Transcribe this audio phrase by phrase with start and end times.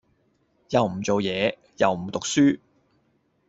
[0.69, 2.59] 又唔做嘢又唔讀書